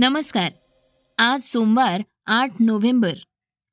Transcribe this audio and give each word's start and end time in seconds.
नमस्कार. 0.00 0.52
आज 1.18 1.42
सोमवार 1.42 2.02
आठ 2.26 2.50
नोव्हेंबर. 2.60 3.14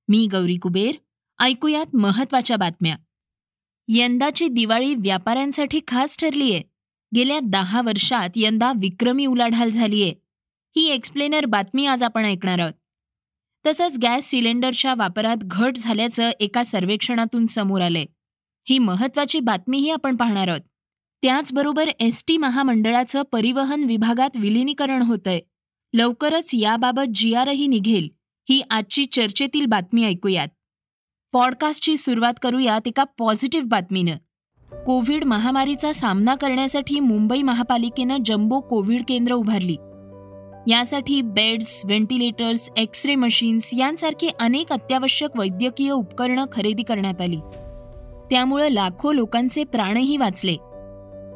मी 0.07 0.27
गौरी 0.31 0.57
कुबेर. 0.57 0.95
ऐकूयात 1.39 1.95
महत्त्वाच्या 1.95 2.57
बातम्या. 2.57 2.95
यंदाची 3.87 4.47
दिवाळी 4.47 4.95
व्यापाऱ्यांसाठी 4.95 5.79
खास 5.87 6.17
ठरलीये. 6.17 6.61
गेल्या 7.15 7.39
दहा 7.43 7.81
वर्षात 7.81 8.29
यंदा 8.35 8.71
विक्रमी 8.71 9.25
उलाढाल 9.25 9.69
झालीये. 9.69 10.13
ही 10.75 10.87
एक्सप्लेनर 10.87 11.45
बातमी 11.45 11.85
आज 11.85 12.03
आपण 12.03 12.25
ऐकणार 12.25 12.59
आहोत. 12.59 12.73
तसंच 13.65 13.97
गॅस 14.03 14.25
सिलेंडरच्या 14.25 14.93
वापरात 14.97 15.37
घट 15.41 15.77
झाल्याचं 15.77 16.31
एका 16.39 16.63
सर्वेक्षणातून 16.63 17.45
समोर 17.45 17.81
आलंय. 17.81 18.05
ही 18.69 18.79
महत्वाची 18.79 19.39
बातमीही 19.39 19.89
आपण 19.89 20.15
पाहणार 20.15 20.47
आहोत. 20.47 20.61
त्याचबरोबर 21.21 21.89
एस 21.99 22.23
टी 22.27 22.37
महामंडळाचं 22.37 23.21
परिवहन 23.21 23.83
विभागात 23.83 24.29
विलिनीकरण 24.35 25.01
होतंय. 25.01 25.39
लवकरच 25.95 26.49
याबाबत 26.53 27.01
जी 27.13 27.33
आरही 27.33 27.67
निघेल 27.67 28.09
ही 28.49 28.61
आजची 28.69 29.05
चर्चेतील 29.05 29.65
बातमी 29.65 30.05
ऐकूयात. 30.05 30.47
पॉडकास्टची 31.33 31.97
सुरुवात 31.97 32.33
करूयात 32.41 32.81
एका 32.85 33.03
पॉझिटिव्ह 33.03 33.67
बातमीनं. 33.67 34.15
कोविड 34.85 35.23
महामारीचा 35.23 35.91
सामना 35.91 36.35
करण्यासाठी 36.35 36.99
मुंबई 36.99 37.41
महापालिकेनं 37.41 38.17
जम्बो 38.25 38.59
कोविड 38.59 39.01
केंद्र 39.07 39.33
उभारली. 39.33 39.75
यासाठी 40.73 41.21
beds 41.21 41.81
ventilators 41.85 42.69
X 42.77 43.05
ray 43.05 43.15
machines 43.15 43.69
यांसारखी 43.73 44.29
अनेक 44.39 44.71
अत्यावश्यक 44.71 45.37
वैद्यकीय 45.37 45.91
उपकरणं 45.91 46.45
खरेदी 46.51 46.83
करण्यात 46.83 47.21
आली. 47.21 47.39
त्यामुळं 48.29 48.67
लाखो 48.67 49.11
लोकांचे 49.11 49.63
प्राणही 49.63 50.17
वाचले. 50.17 50.55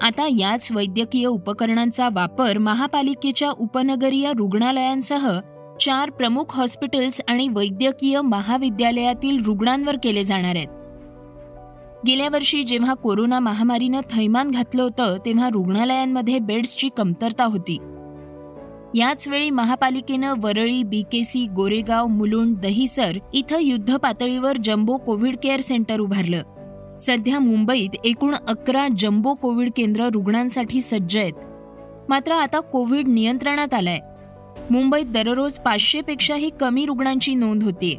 आता 0.02 0.28
याच 0.32 0.72
वैद्यकीय 0.72 1.26
उपकरणांचा 1.26 2.10
वापर 2.14 2.58
महापालिकेच्या 2.58 3.52
उपनगरीय 3.52 4.32
रुग्णालयांसह 4.38 5.40
चार 5.80 6.10
प्रमुख 6.10 6.44
हॉस्पिटल्स 6.50 7.22
आणि 7.28 7.48
वैद्यकीय 7.48 8.22
महाविद्यालयातील 8.22 9.44
रुग्णांवर 9.46 9.96
केले 10.04 10.24
जाणार 10.24 10.56
आहेत. 10.56 10.68
गेल्या 12.08 12.30
वर्षी 12.30 12.64
जेव्हा 12.64 12.94
कोरोना 12.94 13.40
महामारीनं 13.40 14.02
थैमान 14.12 14.52
घातलं 14.52 14.84
होतं 14.84 15.18
तेव्हा 15.26 15.50
रुग्णालयांमध्ये 15.50 16.40
बेड्सची 16.40 16.90
कमतरता 16.98 17.44
होती. 17.44 17.78
याचवेळी 18.96 19.50
महापालिकेनं 19.50 20.34
वरळी 20.44 20.84
बीकेसी 20.84 21.48
गोरेगाव 21.48 22.08
मुलुंड 22.08 22.58
दहिसर 22.58 23.18
इथं 23.34 23.60
युद्ध 23.60 23.96
पातळीवर 23.96 24.58
जम्बो 24.64 24.98
कोविड 24.98 25.38
केअर 25.44 25.60
सेंटर 25.60 26.00
उभारलं. 26.00 26.44
सध्या 27.02 27.40
मुंबईत 27.40 27.90
एकूण 28.04 28.36
अकरा 28.48 28.88
जम्बो 28.98 29.34
कोविड 29.34 29.72
केंद्र 29.76 30.10
रुग्णांसाठी 30.14 30.82
सज्ज 30.82 31.18
आहेत. 31.18 31.34
मात्र 32.10 32.32
आता 32.32 32.60
कोविड 32.60 33.08
नियंत्रणात 33.08 33.74
आलाय. 33.74 34.00
मुंबईत 34.72 35.06
दररोज 35.06 35.54
पाचशेपेक्षाही 35.54 36.50
कमी 36.60 36.86
रुग्णांची 36.86 37.36
नोंद 37.36 37.64
होतीये. 37.64 37.96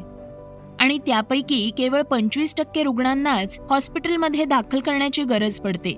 आणि 0.79 0.97
त्यापैकी 0.97 1.71
केवळ 1.77 2.01
पंचवीस 2.01 2.55
टक्के 2.57 2.83
रुग्णांनाच 2.83 3.59
हॉस्पिटलमध्ये 3.69 4.45
दाखल 4.45 4.79
करण्याची 4.79 5.23
गरज 5.23 5.59
पडते. 5.59 5.97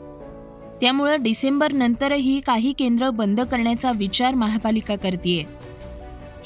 त्यामुळं 0.82 1.24
डिसेंबर 1.24 1.72
नंतरही 1.72 2.40
काही 2.40 2.74
केंद्र 2.74 3.10
बंद 3.10 3.42
करण्याचा 3.42 3.92
विचार 3.92 4.34
महापालिका 4.34 4.96
करतीये. 4.96 5.44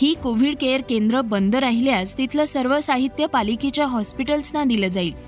ही 0.02 0.14
कोविड 0.14 0.56
केअर 0.62 0.82
केंद्र 0.90 1.22
बंद 1.22 1.56
राहिल्यास 1.56 2.18
तिथलं 2.18 2.46
सर्व 2.46 2.80
साहित्य 2.80 3.26
पालिकेच्या 3.26 3.86
हॉस्पिटल्सना 3.86 4.64
दिलं 4.64 4.88
जाईल. 4.88 5.27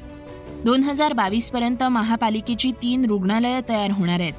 दोन 0.66 0.84
हजार 0.84 1.14
बावीस 1.14 1.50
पर्यंत 1.52 1.84
महापालिकेची 1.84 2.72
तीन 2.72 3.06
रुग्णालयं 3.06 3.60
तयार 3.70 3.92
होणार 3.92 4.20
आहेत. 4.20 4.34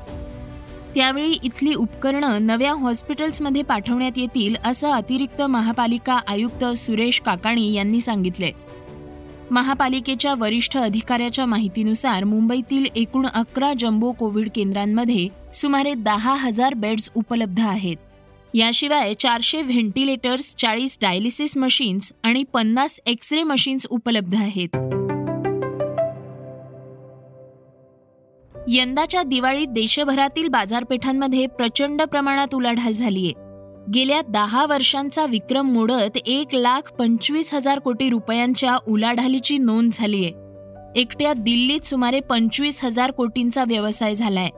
त्यावेळी 0.95 1.39
इथली 1.43 1.75
उपकरणं 1.75 2.47
नव्या 2.47 2.73
हॉस्पिटल्समध्ये 2.73 3.63
पाठवण्यात 3.63 4.19
येतील 4.19 4.57
असं 4.65 4.91
अतिरिक्त 4.91 5.43
महापालिका 5.43 6.19
आयुक्त 6.29 6.65
सुरेश 6.65 7.21
काकाणी 7.21 7.73
यांनी 7.73 8.01
सांगितले. 8.01 8.51
महापालिकेच्या 9.51 10.35
वरिष्ठ 10.35 10.77
अधिकाऱ्याच्या 10.79 11.47
माहितीनुसार 11.47 12.25
मुंबईतील 12.25 12.87
एकूण 12.97 13.27
अकरा 13.27 13.73
जम्बो 13.79 14.13
कोविड 14.13 14.49
केंद्रांमध्ये 14.55 15.29
सुमारे 15.55 15.95
दहा 15.95 16.35
हजार 16.35 16.75
बेड्स 16.75 17.11
उपलब्ध 17.15 17.61
आहेत. 17.61 17.97
याशिवाय 18.55 19.15
चारशे 19.15 19.63
व्हेंटिलेटर्स 19.63 20.55
चाळीस 20.57 20.99
डायलिसिस 21.01 21.57
मशीन्स 21.57 22.13
आणि 22.23 22.43
पन्नास 22.43 23.01
एक्स 23.07 23.33
रे 23.33 23.43
मशीन्स 23.43 23.87
उपलब्ध 23.91 24.35
आहेत. 24.35 24.77
यंदाच्या 28.73 29.23
दिवाळीत 29.23 29.69
देशभरातील 29.69 30.49
बाजारपेठांमध्ये 30.49 31.47
प्रचंड 31.47 32.03
प्रमाणात 32.03 32.55
उलाढाल 32.55 32.93
झालीय. 32.93 33.31
गेल्या 33.95 34.21
दहा 34.29 34.67
वर्षांचा 34.67 35.27
विक्रम 35.27 35.71
मोडत 35.71 36.19
एक 36.27 36.55
लाख 36.55 36.93
पंचवीस 36.99 37.55
हजार 37.55 37.79
कोटी 37.79 38.11
रुपयांच्या 38.11 38.77
उलाढालीची 38.89 39.59
नोंद 39.59 39.91
झालीय. 39.93 40.31
एकट्या 41.01 41.33
दिल्लीत 41.33 41.81
सुमारे 41.81 42.21
पंचवीस 42.21 42.85
हजार 42.85 43.11
कोटींचा 43.11 43.65
व्यवसाय 43.69 44.15
झालाय. 44.15 44.49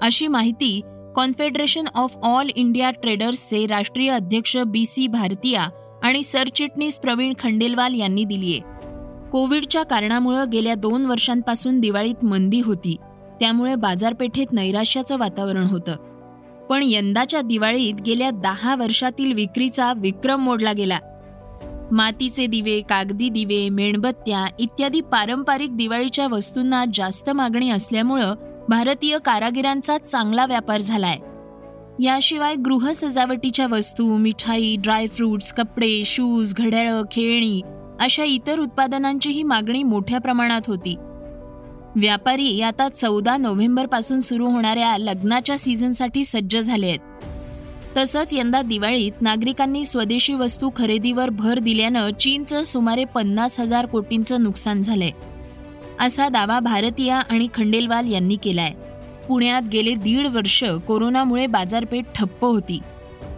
अशी 0.00 0.28
माहिती 0.28 0.80
कॉन्फेडरेशन 1.16 1.84
ऑफ 1.94 2.16
ऑल 2.22 2.48
इंडिया 2.56 2.90
ट्रेडर्सचे 2.90 3.66
राष्ट्रीय 3.66 4.10
अध्यक्ष 4.10 4.56
बी 4.56 4.84
सी 4.86 5.06
भारतीया 5.06 5.66
आणि 6.02 6.22
सरचिटणीस 6.22 6.98
प्रवीण 6.98 7.32
खंडेलवाल 7.38 7.94
यांनी 7.94 8.24
दिलीय. 8.24 8.58
कोविडच्या 9.32 9.82
कारणामुळे 9.82 10.50
गेल्या 10.52 10.74
दोन 10.74 11.06
वर्षांपासून 11.06 11.80
दिवाळीत 11.80 12.24
मंदी 12.24 12.60
होती. 12.60 12.96
त्यामुळे 13.40 13.74
बाजारपेठेत 13.74 14.46
नैराश्याचं 14.52 15.18
वातावरण 15.18 15.66
होतं. 15.66 15.96
पण 16.70 16.80
यंदाच्या 16.82 17.40
दिवाळीत 17.40 17.94
गेल्या 17.94 18.30
दहा 18.30 18.74
वर्षातील 18.74 19.32
विक्रीचा 19.32 19.92
विक्रम 19.96 20.42
मोडला 20.42 20.72
गेला. 20.72 20.98
मातीचे 21.92 22.46
दिवे 22.46 22.80
कागदी 22.80 23.28
दिवे 23.28 23.68
मेणबत्त्या 23.68 24.44
इत्यादी 24.58 25.00
पारंपरिक 25.00 25.76
दिवाळीच्या 25.76 26.26
वस्तूंना 26.26 26.84
जास्त 26.94 27.30
मागणी 27.30 27.70
असल्यामुळं 27.70 28.34
भारतीय 28.68 29.18
कारागिरांचा 29.24 29.98
चांगला 29.98 30.46
व्यापार 30.46 30.80
झालाय. 30.80 31.16
याशिवाय 32.04 32.54
गृह 32.54 32.90
सजावटीच्या 32.90 33.66
वस्तू 33.70 34.16
मिठाई 34.16 34.76
ड्रायफ्रुट्स 34.76 35.52
कपडे 35.52 36.02
शूज 36.06 36.54
घड्याळं 36.54 37.02
खेळणी 37.12 37.60
अशा 38.00 38.24
इतर 38.24 38.58
उत्पादनांचीही 38.58 39.42
मागणी 39.42 39.82
मोठ्या 39.82 40.20
प्रमाणात 40.20 40.60
होती. 40.66 40.96
व्यापारी 41.96 42.60
आता 42.60 42.88
चौदा 42.88 43.36
नोव्हेंबरपासून 43.36 44.20
सुरू 44.20 44.46
होणाऱ्या 44.46 44.98
लग्नाच्या 44.98 45.58
सीझनसाठी 45.58 46.24
सज्ज 46.24 46.56
झाले 46.56 46.86
आहेत. 46.86 46.98
तसंच 47.96 48.28
यंदा 48.32 48.62
दिवाळीत 48.62 49.12
नागरिकांनी 49.20 49.84
स्वदेशी 49.84 50.34
वस्तू 50.34 50.70
खरेदीवर 50.76 51.30
भर 51.30 51.58
दिल्यानं 51.58 52.10
चीनचं 52.10 52.62
सुमारे 52.62 53.04
पन्नास 53.04 53.60
हजार 53.60 53.86
कोटींचं 53.86 54.42
नुकसान 54.42 54.82
झालंय. 54.82 55.10
असा 56.00 56.28
दावा 56.28 56.60
भारतीय 56.60 57.12
आणि 57.12 57.48
खंडेलवाल 57.54 58.12
यांनी 58.12 58.36
केलाय. 58.36 58.72
पुण्यात 59.28 59.62
गेले 59.72 59.94
दीड 59.94 60.26
वर्ष 60.26 60.64
कोरोनामुळे 60.64 61.46
बाजारपेठ 61.46 62.04
ठप्प 62.14 62.44
होती. 62.44 62.80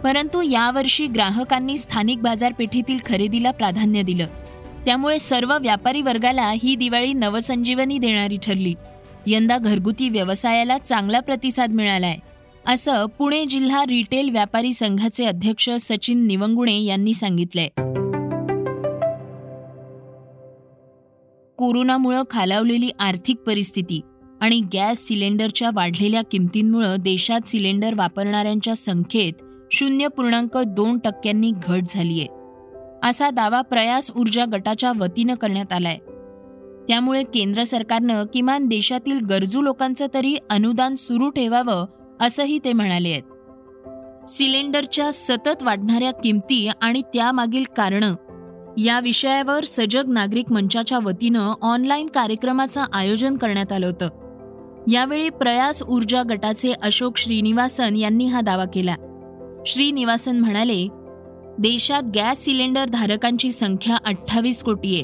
परंतु 0.03 0.41
यावर्षी 0.41 1.07
ग्राहकांनी 1.07 1.77
स्थानिक 1.77 2.21
बाजारपेठेतील 2.21 2.99
खरेदीला 3.05 3.51
प्राधान्य 3.51 4.01
दिलं. 4.01 4.27
त्यामुळे 4.85 5.19
सर्व 5.19 5.57
व्यापारी 5.57 6.01
वर्गाला 6.01 6.51
ही 6.63 6.75
दिवाळी 6.75 7.13
नवसंजीवनी 7.13 7.97
देणारी 7.97 8.37
ठरली. 8.37 8.73
यंदा 9.27 9.57
घरगुती 9.57 10.09
व्यवसायाला 10.09 10.77
चांगला 10.77 11.19
प्रतिसाद 11.19 11.71
मिळालाय. 11.71 12.17
असं 12.67 13.05
पुणे 13.05 13.45
जिल्हा 13.45 13.85
रिटेल 13.85 14.29
व्यापारी 14.29 14.73
संघाचे 14.73 15.25
अध्यक्ष 15.25 15.69
सचिन 15.79 16.27
निवंगुणे 16.27 16.81
यांनी 16.81 17.13
सांगितलंय. 17.13 17.67
कोरोनामुळं 21.57 22.23
खालावलेली 22.29 22.91
आर्थिक 22.99 23.37
परिस्थिती 23.37 24.01
आणि 24.41 24.61
गॅस 24.73 24.97
सिलेंडरच्या 24.97 25.69
वाढलेल्या 25.73 26.21
किमतींमुळं 26.21 26.95
देशात 26.99 27.47
सिलेंडर 27.47 27.93
वापरणाऱ्यांच्या 27.93 28.75
संख्येत 28.75 29.33
शून्य 29.71 30.07
पूर्णांक 30.07 30.57
दोन 30.57 30.97
टक्क्यांनी 30.97 31.51
घट 31.63 31.81
झालीय. 31.89 32.25
असा 33.03 33.29
दावा 33.29 33.61
प्रयास 33.61 34.11
ऊर्जा 34.15 34.45
गटाच्या 34.51 34.91
वतीनं 34.99 35.35
करण्यात 35.35 35.73
आलाय. 35.73 35.97
त्यामुळे 36.87 37.23
केंद्र 37.23 37.63
सरकारनं 37.63 38.23
किमान 38.33 38.65
देशातील 38.65 39.19
गरजू 39.19 39.61
लोकांचं 39.61 40.07
तरी 40.13 40.37
अनुदान 40.49 40.95
सुरू 40.95 41.29
ठेवावं 41.29 41.85
असंही 42.21 42.59
ते 42.65 42.73
म्हणाले 42.73 43.09
आहेत. 43.09 43.23
सिलेंडरच्या 44.29 45.13
सतत 45.13 45.63
वाढणाऱ्या 45.63 46.11
किमती 46.11 46.69
आणि 46.81 47.01
त्यामागील 47.01 47.63
कारणं 47.77 48.15
या 48.77 48.99
विषयावर 48.99 49.63
सजग 49.63 50.03
नागरिक 50.07 50.51
मंचाच्या 50.51 50.99
वतीनं 51.03 51.53
ऑनलाईन 51.61 52.07
कार्यक्रमाचं 52.07 52.83
आयोजन 52.93 53.37
करण्यात 53.37 53.71
आलं 53.71 53.85
होतं. 53.85 54.09
यावेळी 54.91 55.29
प्रयास 55.29 55.83
ऊर्जा 55.83 56.23
गटाचे 56.29 56.73
अशोक 56.83 57.17
श्रीनिवासन 57.17 57.95
यांनी 57.95 58.25
हा 58.25 58.41
दावा 58.41 58.65
केला. 58.65 58.95
श्रीनिवासन 59.67 60.39
म्हणाले 60.39 60.87
देशात 61.59 62.03
गॅस 62.15 62.39
सिलेंडर 62.39 62.85
धारकांची 62.85 63.51
संख्या 63.51 63.97
अठ्ठावीस 64.05 64.63
कोटी 64.63 64.95
आहे. 64.95 65.03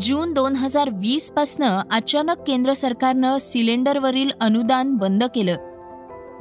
जून 0.00 0.32
दोन 0.32 0.56
हजार 0.56 0.88
वीस 0.88 1.30
पासनं 1.30 1.80
अचानक 1.90 2.36
केंद्र 2.46 2.72
सरकारनं 2.72 3.36
सिलेंडरवरील 3.38 4.30
अनुदान 4.40 4.94
बंद 4.94 5.24
केलं. 5.24 5.56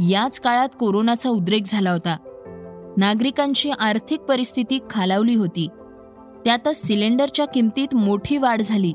याच 0.09 0.39
काळात 0.39 0.69
कोरोनाचा 0.79 1.29
उद्रेक 1.29 1.63
झाला 1.65 1.91
होता. 1.91 2.17
नागरिकांची 2.97 3.71
आर्थिक 3.71 4.19
परिस्थिती 4.19 4.79
खालावली 4.89 5.35
होती. 5.35 5.67
त्यातच 6.45 6.87
सिलेंडरच्या 6.87 7.45
किमतीत 7.45 7.95
मोठी 7.95 8.37
वाढ 8.37 8.61
झाली. 8.61 8.93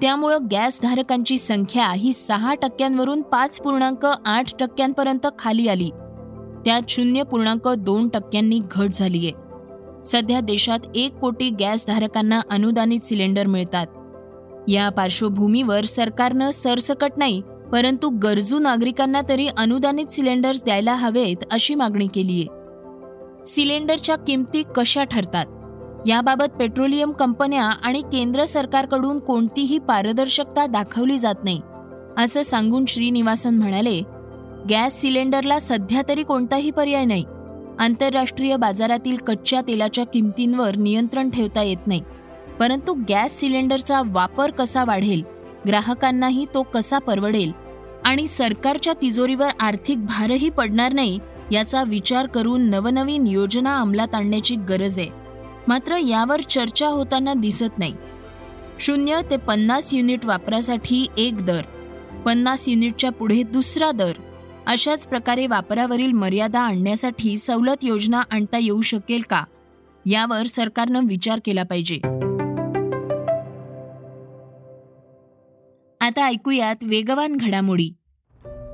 त्यामुळं 0.00 0.38
गॅसधारकांची 0.50 1.38
संख्या 1.38 1.88
ही 1.88 2.12
सहा 2.12 2.54
टक्क्यांवरून 2.54 3.22
पाच 3.22 3.60
पूर्णांक 3.60 4.06
आठ 4.24 4.46
टक्क्यांपर्यंत 4.60 5.26
खाली 5.38 5.68
आली. 5.68 5.90
त्यात 6.64 6.82
शून्य 6.88 7.22
पूर्णांक 7.22 7.68
दोन 7.68 8.08
टक्क्यांनी 8.08 8.60
घट 8.70 8.90
झालीय. 8.94 9.30
सध्या 10.06 10.40
देशात 10.40 10.78
एक 10.94 11.12
कोटी 11.12 11.50
गॅसधारकांना 11.50 12.40
अनुदानित 12.50 13.00
सिलेंडर 13.00 13.46
मिळतात. 13.46 13.86
या 14.68 14.88
पार्श्वभूमीवर 14.88 15.84
सरकारनं 15.84 16.50
सरसकट 16.50 17.12
नाही 17.16 17.42
परंतु 17.72 18.08
गरजू 18.08 18.58
नागरिकांना 18.58 19.20
तरी 19.28 19.48
अनुदानित 19.56 20.06
सिलेंडर्स 20.06 20.64
द्यायला 20.64 20.94
हवेत 20.94 21.44
अशी 21.50 21.74
मागणी 21.74 22.06
केलीय. 22.06 22.44
सिलेंडरच्या 23.46 24.16
किमती 24.16 24.62
कशा 24.76 25.04
ठरतात? 25.04 25.46
याबाबत 26.06 26.56
पेट्रोलियम 26.58 27.10
कंपन्या 27.10 27.64
आणि 27.64 28.00
केंद्र 28.00 28.44
सरकारकडून 28.44 29.18
कोणतीही 29.18 29.78
पारदर्शकता 29.78 30.66
दाखवली 30.66 31.18
जात 31.18 31.44
नाही 31.44 31.60
असं 32.18 32.42
सांगून 32.42 32.84
श्रीनिवासन 32.88 33.54
म्हणाले 33.54 34.02
गॅस 34.68 35.00
सिलेंडरला 35.00 35.58
सध्या 35.58 36.02
तरी 36.08 36.22
कोणताही 36.22 36.70
पर्याय 36.70 37.04
नाही. 37.04 37.24
आंतरराष्ट्रीय 37.78 38.56
बाजारातील 38.56 39.16
कच्च्या 39.16 39.60
तेलाच्या 39.60 40.04
किमतींवर 40.04 40.76
नियंत्रण 40.76 41.30
ठेवता 41.30 41.62
येत 41.62 41.86
नाही. 41.86 42.02
परंतु 42.58 42.94
गॅस 43.08 43.38
सिलेंडरचा 43.38 44.02
वापर 44.06 44.50
कसा 44.50 44.84
वाढेल 44.84 45.22
ग्राहकांनाही 45.68 46.46
तो 46.54 46.62
कसा 46.62 46.98
परवडेल 46.98 47.52
आणि 48.04 48.26
सरकारच्या 48.26 48.92
तिजोरीवर 49.02 49.48
आर्थिक 49.60 50.06
भारही 50.06 50.50
पडणार 50.50 50.92
नाही 50.92 51.18
याचा 51.52 51.82
विचार 51.82 52.26
करून 52.26 52.60
नवनवीन 52.60 53.26
योजना 53.26 53.80
अंमलात 53.80 54.14
आणण्याची 54.14 54.54
गरज 54.56 54.98
आहे. 54.98 55.08
मात्र 55.68 55.96
यावर 55.96 56.40
चर्चा 56.40 56.88
होताना 56.88 57.34
दिसत 57.34 57.78
नाही. 57.78 57.94
शून्य 58.80 59.20
ते 59.30 59.36
पन्नास 59.36 59.94
युनिट 59.94 60.24
वापरासाठी 60.24 61.06
एक 61.16 61.46
दर 61.46 61.62
पन्नास 62.26 62.68
युनिटच्या 62.68 63.10
पुढे 63.10 63.42
दुसरा 63.42 63.90
दर 63.92 64.12
अशाच 64.70 65.08
प्रकारे 65.08 65.46
वापरावरील 65.46 66.12
मर्यादा 66.12 66.60
आणण्यासाठी 66.60 67.38
सवलत 67.38 67.76
योजना 67.82 68.22
आणता 68.30 68.58
येऊ 68.58 68.80
शकेल 68.80 69.22
का? 69.30 69.44
यावर 70.06 70.46
सरकारनं 70.46 71.06
विचार 71.06 71.40
केला 71.44 71.62
पाहिजे. 71.62 71.94
आता 76.00 76.24
ऐकूयात 76.26 76.76
वेगवान 76.82 77.36
घडामोडी. 77.36 77.90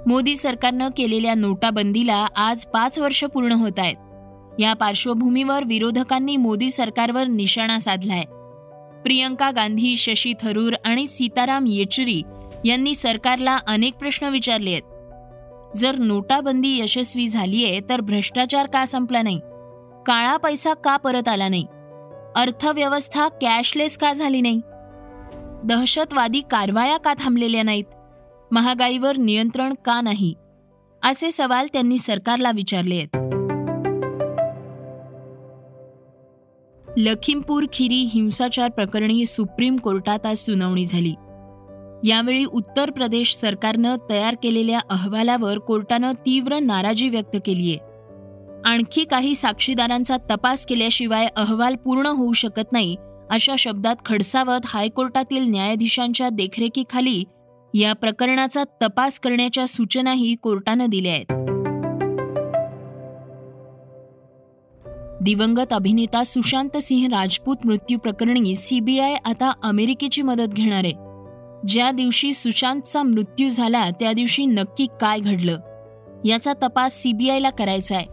मोदी 0.07 0.37
सरकारनं 0.37 0.89
केलेल्या 0.97 1.35
नोटाबंदीला 1.35 2.27
आज 2.37 2.65
पाच 2.65 2.99
वर्ष 2.99 3.25
पूर्ण 3.25 3.53
होत 3.53 3.79
आहेत. 3.79 3.97
या 4.61 4.75
पार्श्वभूमीवर 4.75 5.65
विरोधकांनी 5.65 6.37
मोदी 6.37 6.71
सरकारवर 6.71 7.25
निशाणा 7.25 7.79
साधलाय. 7.79 8.23
प्रियंका 9.03 9.51
गांधी 9.51 9.97
शशी 9.97 10.33
थरूर 10.43 10.73
आणि 10.85 11.07
सीताराम 11.07 11.65
येचुरी 11.67 12.23
यांनी 12.65 12.95
सरकारला 12.95 13.57
अनेक 13.67 13.95
प्रश्न 13.95 14.27
विचारले 14.27 14.71
आहेत 14.71 14.83
जर 15.76 15.96
नोटाबंदी 15.96 16.78
यशस्वी 16.78 17.28
झालीये 17.28 17.81
तर 17.88 18.00
भ्रष्टाचार 18.00 18.67
का 18.67 18.84
संपला 18.84 19.23
नाही? 19.23 19.38
काळा 20.06 20.37
पैसा 20.37 20.75
का 20.75 20.96
परत 20.96 21.28
आला 21.28 21.49
नाही? 21.49 21.67
अर्थव्यवस्था 22.37 23.28
कॅशलेस 23.28 23.99
का 23.99 24.12
झाली 24.12 24.40
नाही? 24.40 24.61
दहशतवादी 25.64 26.40
कारवाया 26.40 26.96
का 26.96 27.14
थांबलेल्या 27.19 27.62
नाहीत? 27.62 27.84
महागाईवर 28.50 29.17
नियंत्रण 29.17 29.75
का 29.84 30.00
नाही? 30.00 30.34
असे 31.02 31.31
सवाल 31.31 31.67
त्यांनी 31.73 31.99
सरकारला 31.99 32.50
विचारले 32.55 32.94
आहेत. 32.94 33.17
लखीमपूर 36.99 37.67
खिरी 37.73 38.11
हिंसाचार 38.14 38.70
प्रकरणी 38.70 39.26
सुप्रीम 39.26 39.76
कोर्टात 39.76 40.26
आज 40.26 40.37
सुनावणी 40.37 40.84
झाली. 40.84 41.14
यावेळी 42.06 42.44
उत्तर 42.44 42.91
प्रदेश 42.91 43.37
सरकारनं 43.37 43.97
तयार 44.11 44.35
केलेल्या 44.43 44.79
अहवालावर 44.91 45.58
कोर्टानं 45.58 46.12
तीव्र 46.12 46.58
नाराजी 46.58 47.08
व्यक्त 47.08 47.37
केलीय. 47.47 47.76
आणखी 48.64 49.05
काही 49.05 49.35
साक्षीदारांचा 49.35 50.17
तपास 50.17 50.67
केल्याशिवाय 50.67 51.26
अहवाल 51.37 51.75
पूर्ण 51.75 52.06
होऊ 52.06 52.32
शकत 52.32 52.73
नाही 52.73 52.97
अशा 53.31 53.55
शब्दात 53.58 53.97
खडसावत 54.06 54.61
हायकोर्टातील 54.64 55.50
न्यायाधीशांच्या 55.50 56.29
देखरेखीखाली 56.29 57.25
या 57.75 57.93
प्रकरणाचा 57.93 58.64
तपास 58.64 59.20
करण्याच्या 59.20 59.67
सूचनाही 59.69 60.35
कोर्टानं 60.35 60.87
दिल्या 60.87 61.12
आहेत. 61.12 61.32
दिवंगत 65.23 65.73
अभिनेता 65.73 66.23
सुशांत 66.23 66.76
सिंह 66.76 67.06
राजपूत 67.06 67.56
मृत्यू 67.64 67.99
प्रकरणी 67.99 68.55
सीबीआय 68.55 69.14
आता 69.25 69.52
अमेरिकेची 69.62 70.23
मदत 70.23 70.49
घेणार. 70.49 70.85
आहे 70.85 71.06
ज्या 71.69 71.91
दिवशी 71.91 72.33
सुशांतचा 72.33 73.03
मृत्यू 73.03 73.49
झाला 73.49 73.91
त्या 73.91 74.13
दिवशी 74.13 74.47
नक्की 74.47 74.87
काय 75.01 75.19
घडलं? 75.19 75.59
याचा 76.25 76.53
तपास 76.53 77.03
सीबीआयला 77.03 77.51
करायचा 77.51 77.97
आहे. 77.97 78.07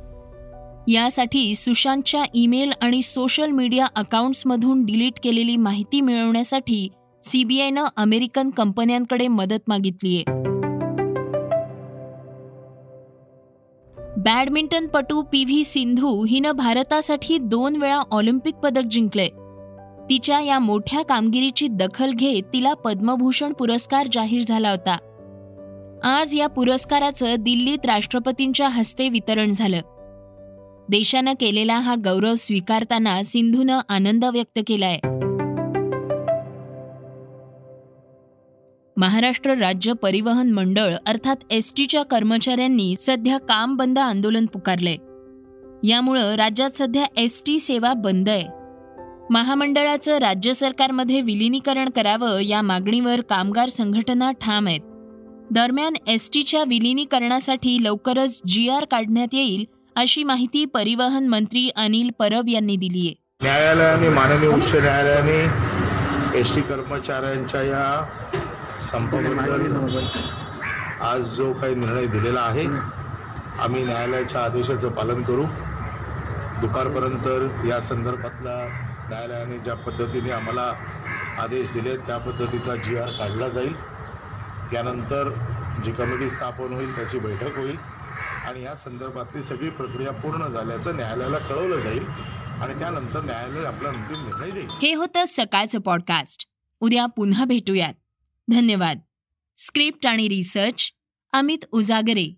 यासाठी 0.94 1.56
सुशांतच्या 1.56 2.24
ईमेल 2.34 2.72
आणि 2.82 3.02
सोशल 3.02 3.52
मीडिया 3.52 3.88
अकाउंट्समधून 3.96 4.86
डिलीट 4.86 5.14
केलेली 5.24 5.58
माहिती 5.58 6.02
मिळवण्यासाठी 6.02 6.90
सीबीआयनं 7.24 7.86
अमेरिकन 7.98 8.50
कंपन्यांकडे 8.50 9.28
मदत 9.28 9.60
मागितलीय. 9.68 10.24
बॅडमिंटनपटू 14.18 15.22
पी 15.22 15.44
व्ही 15.44 15.64
सिंधू 15.64 16.26
हिनं 16.26 16.52
भारतासाठी 16.52 17.38
दोन 17.38 17.76
वेळा 17.76 18.02
ऑलिम्पिक 18.12 18.56
पदक 18.56 18.82
जिंकलंय. 18.82 19.30
तिच्या 20.14 20.42
या 20.42 20.60
मोठ्या 20.60 21.02
कामगिरीची 21.06 21.68
दखल 21.68 22.12
घेत 22.12 22.44
तिला 22.54 22.74
पद्मभूषण 22.74 23.54
पुरस्कार 23.54 24.08
जाहीर 24.12 24.42
झाला 24.42 24.70
होता. 24.70 24.98
आज 26.04 26.36
या 26.36 26.48
पुरस्काराचं 26.48 27.36
दिल्लीत 27.40 27.86
राष्ट्रपतींच्या 27.86 28.68
हस्ते 28.68 29.10
वितरण 29.10 29.52
झालं. 29.52 29.80
देशानं 30.90 31.34
केलेला 31.40 31.80
हा 31.80 31.96
गौरव 31.96 32.36
स्वीकारताना 32.36 33.24
सिंधूनं 33.24 33.80
आनंद 33.90 34.26
व्यक्त 34.26 34.60
केलाय. 34.68 35.00
महाराष्ट्र 38.98 39.58
राज्य 39.58 39.94
परिवहन 39.94 40.52
मंडळ 40.52 40.96
अर्थात 41.06 41.36
एसटीच्या 41.50 42.04
कर्मचाऱ्यांनी 42.04 42.96
सध्या 43.00 43.38
काम 43.38 43.76
बंद 43.76 44.00
आंदोलन 44.00 44.46
पुकारलंय. 44.46 44.98
यामुळं 45.90 46.36
राज्यात 46.36 46.70
सध्या 46.74 47.06
एसटी 47.18 47.60
सेवा 47.60 47.94
बंद 47.94 48.30
आहे. 48.30 48.63
महामंडळाचं 49.32 50.18
राज्य 50.18 50.54
सरकारमध्ये 50.54 51.22
विलिनीकरण 51.22 51.90
करावं 51.90 52.40
या 52.40 52.62
मागणीवर 52.62 53.22
कामगार 53.22 53.70
संघटना 53.70 54.32
ठाम 54.42 54.68
आहेत. 54.68 54.82
दरम्यान 55.52 55.94
एस 56.08 56.30
टीच्या 56.34 56.64
विलिनीकरणासाठी 56.68 57.78
लवकरच 57.84 58.42
जी 58.48 58.68
आर 58.70 58.86
काढण्यात 58.86 59.34
येईल 59.34 59.66
अशी 59.96 60.24
माहिती 60.24 60.66
परिवहन 60.66 61.28
मंत्री 61.28 61.70
अनिल 61.76 62.10
परब 62.20 62.50
यांनी 62.50 62.76
दिली 62.76 63.06
आहे. 63.08 63.16
न्यायालयाने 63.42 64.10
माननीय 64.10 64.50
उच्च 64.50 64.76
न्यायालयाने 64.76 66.40
एस 66.40 66.56
टी 66.56 66.62
कर्मचाऱ्यांच्या 66.62 67.62
या 67.62 68.80
संपाबद्दल 68.82 70.00
आज 71.02 71.36
जो 71.38 71.52
काही 71.54 71.76
निर्णय 71.76 72.06
दिलेला 72.06 72.42
आहे 72.42 72.66
आम्ही 73.60 73.84
न्यायालयाच्या 73.84 74.42
आदेशाचं 74.42 74.90
पालन 74.90 75.22
करू. 75.22 75.44
दुपारपर्यंत 76.62 77.66
या 77.68 77.80
संदर्भातला 77.82 78.58
न्यायालयाने 79.14 79.58
ज्या 79.60 79.76
पद्धतीने 79.76 80.32
आम्हाला 80.32 80.74
आदेश 81.40 81.74
दिले 81.74 81.98
त्या 81.98 82.18
पद्धतीचा 82.18 82.76
जी 82.76 82.98
आर 82.98 83.10
काढला 83.10 83.50
जाईल. 83.50 83.74
त्यानंतर 84.72 85.30
जी 85.86 85.92
कमिटी 85.92 86.30
स्थापन 86.30 86.74
होईल 86.74 86.96
त्याची 86.96 87.20
बैठक 87.20 87.58
होईल 87.58 87.76
आणि 88.46 88.64
या 88.64 88.76
संदर्भातली 88.76 89.44
सगळी 89.44 89.70
प्रक्रिया 89.70 90.12
पूर्ण 90.12 90.48
झाल्याचं 90.48 90.96
न्यायालयाला 90.96 91.38
कळवलं 91.38 91.80
जाईल 91.80 92.04
आणि 92.62 92.80
त्यानंतर 92.80 93.22
न्यायालय 93.22 93.66
आपला 93.66 93.90
अंतिम 93.90 94.24
निर्णय 94.26 94.52
देईल. 94.52 94.68
हे 94.82 94.94
होतं 94.94 95.24
सकाळचं 95.28 95.80
पॉडकास्ट 95.80 96.48
उद्या 96.80 97.06
पुन्हा 97.06 97.46
भेटूयात. 97.46 97.94
धन्यवाद. 98.52 99.00
स्क्रिप्ट 99.58 100.08
आणि 100.08 100.30
रिसर्च 100.30 100.92
अमित 101.34 101.66
उजागरे. 101.72 102.38